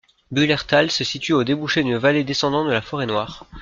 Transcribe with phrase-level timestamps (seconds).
[0.31, 3.45] Bühlertal se situe au débouché d'une vallée descendant de la Forêt-Noire.